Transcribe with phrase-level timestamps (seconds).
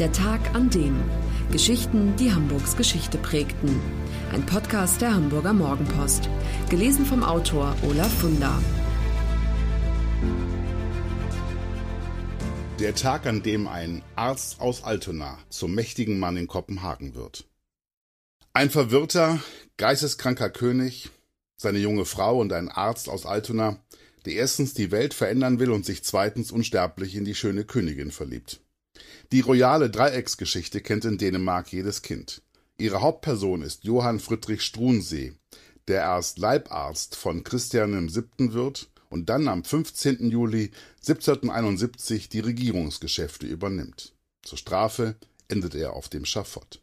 [0.00, 1.00] Der Tag an dem.
[1.52, 3.80] Geschichten, die Hamburgs Geschichte prägten.
[4.32, 6.28] Ein Podcast der Hamburger Morgenpost.
[6.68, 8.60] Gelesen vom Autor Olaf Funder.
[12.80, 17.44] Der Tag, an dem ein Arzt aus Altona zum mächtigen Mann in Kopenhagen wird.
[18.52, 19.38] Ein verwirrter,
[19.76, 21.10] geisteskranker König,
[21.56, 23.78] seine junge Frau und ein Arzt aus Altona,
[24.26, 28.63] der erstens die Welt verändern will und sich zweitens unsterblich in die schöne Königin verliebt.
[29.34, 32.40] Die royale Dreiecksgeschichte kennt in Dänemark jedes Kind.
[32.78, 35.32] Ihre Hauptperson ist Johann Friedrich Struensee,
[35.88, 38.52] der erst Leibarzt von Christian VII.
[38.52, 40.30] wird und dann am 15.
[40.30, 44.14] Juli 1771 die Regierungsgeschäfte übernimmt.
[44.44, 45.16] Zur Strafe
[45.48, 46.80] endet er auf dem Schafott.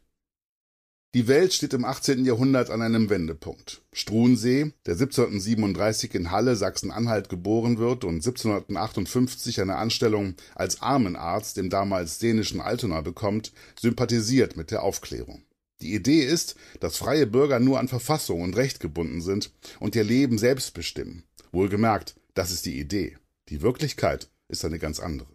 [1.14, 2.24] Die Welt steht im 18.
[2.24, 3.82] Jahrhundert an einem Wendepunkt.
[3.92, 11.68] Struensee, der 1737 in Halle, Sachsen-Anhalt geboren wird und 1758 eine Anstellung als Armenarzt im
[11.68, 15.42] damals dänischen Altona bekommt, sympathisiert mit der Aufklärung.
[15.82, 20.04] Die Idee ist, dass freie Bürger nur an Verfassung und Recht gebunden sind und ihr
[20.04, 21.24] Leben selbst bestimmen.
[21.50, 23.18] Wohlgemerkt, das ist die Idee.
[23.50, 25.28] Die Wirklichkeit ist eine ganz andere.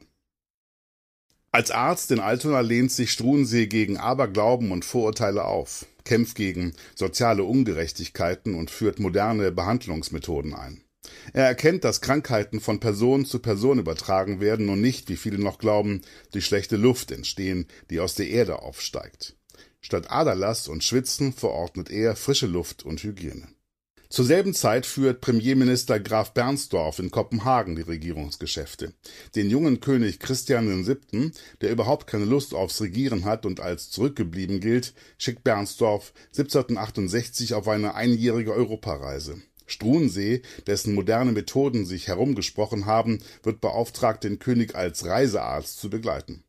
[1.51, 7.43] Als Arzt in Altona lehnt sich Struensee gegen Aberglauben und Vorurteile auf, kämpft gegen soziale
[7.43, 10.81] Ungerechtigkeiten und führt moderne Behandlungsmethoden ein.
[11.33, 15.57] Er erkennt, dass Krankheiten von Person zu Person übertragen werden und nicht, wie viele noch
[15.57, 19.35] glauben, durch schlechte Luft entstehen, die aus der Erde aufsteigt.
[19.79, 23.47] Statt Aderlass und Schwitzen verordnet er frische Luft und Hygiene.
[24.09, 28.93] Zur selben Zeit führt Premierminister Graf Bernsdorf in Kopenhagen die Regierungsgeschäfte.
[29.35, 34.61] Den jungen König Christian VII., der überhaupt keine Lust aufs Regieren hat und als zurückgeblieben
[34.61, 39.41] gilt, schickt Bernsdorf 1768 auf eine einjährige Europareise.
[39.65, 46.45] Struensee, dessen moderne Methoden sich herumgesprochen haben, wird beauftragt, den König als Reisearzt zu begleiten.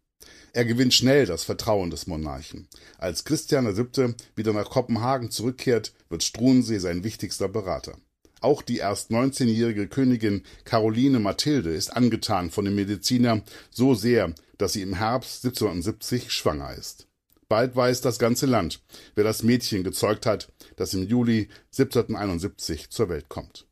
[0.58, 2.66] Er gewinnt schnell das Vertrauen des Monarchen.
[2.98, 4.16] Als Christian VII.
[4.34, 7.96] wieder nach Kopenhagen zurückkehrt, wird Struensee sein wichtigster Berater.
[8.40, 14.72] Auch die erst 19-jährige Königin Caroline Mathilde ist angetan von dem Mediziner so sehr, dass
[14.72, 17.06] sie im Herbst 1770 schwanger ist.
[17.48, 18.82] Bald weiß das ganze Land,
[19.14, 23.67] wer das Mädchen gezeugt hat, das im Juli 1771 zur Welt kommt.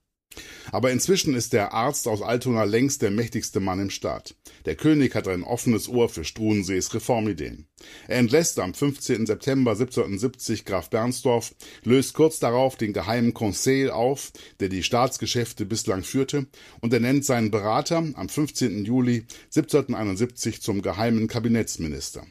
[0.73, 4.35] Aber inzwischen ist der Arzt aus Altona längst der mächtigste Mann im Staat.
[4.65, 7.67] Der König hat ein offenes Ohr für Struensees Reformideen.
[8.09, 9.27] Er entlässt am 15.
[9.27, 11.55] September 1770 Graf Bernsdorf,
[11.85, 16.47] löst kurz darauf den geheimen Conseil auf, der die Staatsgeschäfte bislang führte,
[16.81, 18.85] und er nennt seinen Berater am 15.
[18.85, 22.27] Juli 1771 zum geheimen Kabinettsminister.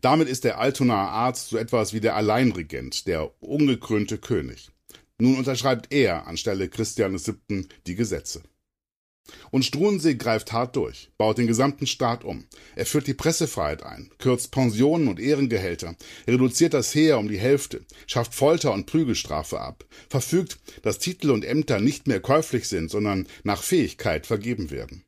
[0.00, 4.70] Damit ist der Altonaer Arzt so etwas wie der Alleinregent, der ungekrönte König.
[5.20, 7.66] Nun unterschreibt er anstelle Christian VII.
[7.86, 8.42] die Gesetze.
[9.50, 12.46] Und Struensee greift hart durch, baut den gesamten Staat um.
[12.76, 15.96] Er führt die Pressefreiheit ein, kürzt Pensionen und Ehrengehälter,
[16.26, 21.44] reduziert das Heer um die Hälfte, schafft Folter und Prügelstrafe ab, verfügt, dass Titel und
[21.44, 25.04] Ämter nicht mehr käuflich sind, sondern nach Fähigkeit vergeben werden.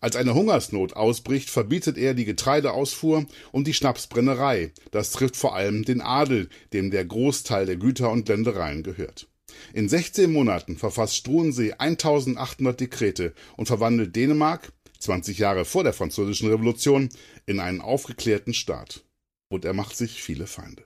[0.00, 4.72] Als eine Hungersnot ausbricht, verbietet er die Getreideausfuhr und die Schnapsbrennerei.
[4.90, 9.29] Das trifft vor allem den Adel, dem der Großteil der Güter und Ländereien gehört.
[9.72, 16.50] In 16 Monaten verfasst Struensee 1800 Dekrete und verwandelt Dänemark, 20 Jahre vor der Französischen
[16.50, 17.08] Revolution,
[17.46, 19.04] in einen aufgeklärten Staat.
[19.48, 20.84] Und er macht sich viele Feinde.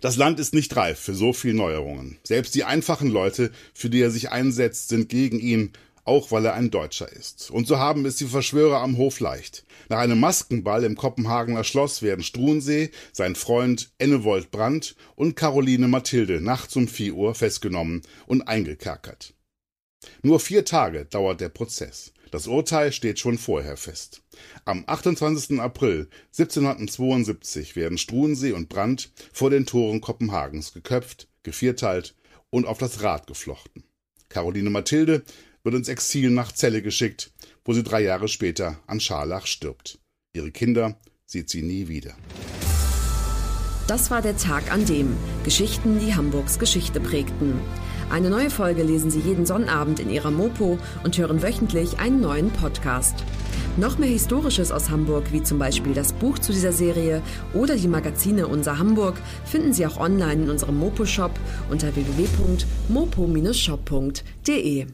[0.00, 2.18] Das Land ist nicht reif für so viel Neuerungen.
[2.24, 5.72] Selbst die einfachen Leute, für die er sich einsetzt, sind gegen ihn
[6.04, 7.50] auch weil er ein Deutscher ist.
[7.50, 9.64] Und so haben es die Verschwörer am Hof leicht.
[9.88, 16.40] Nach einem Maskenball im Kopenhagener Schloss werden Struensee, sein Freund Ennewold Brandt und Caroline Mathilde
[16.40, 19.34] nachts um vier Uhr festgenommen und eingekerkert.
[20.22, 22.12] Nur vier Tage dauert der Prozess.
[22.32, 24.22] Das Urteil steht schon vorher fest.
[24.64, 25.60] Am 28.
[25.60, 32.14] April 1772 werden Struensee und Brandt vor den Toren Kopenhagens geköpft, gevierteilt
[32.50, 33.84] und auf das Rad geflochten.
[34.30, 35.24] Caroline Mathilde
[35.64, 37.32] wird ins Exil nach Celle geschickt,
[37.64, 39.98] wo sie drei Jahre später an Scharlach stirbt.
[40.32, 42.14] Ihre Kinder sieht sie nie wieder.
[43.86, 47.60] Das war der Tag an dem Geschichten, die Hamburgs Geschichte prägten.
[48.10, 52.50] Eine neue Folge lesen Sie jeden Sonnabend in Ihrer Mopo und hören wöchentlich einen neuen
[52.50, 53.24] Podcast.
[53.78, 57.22] Noch mehr Historisches aus Hamburg, wie zum Beispiel das Buch zu dieser Serie
[57.54, 61.32] oder die Magazine Unser Hamburg, finden Sie auch online in unserem Mopo-Shop
[61.70, 64.86] unter www.mopo-shop.de.